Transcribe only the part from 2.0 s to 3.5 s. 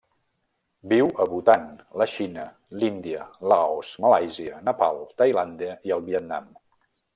la Xina, l'Índia,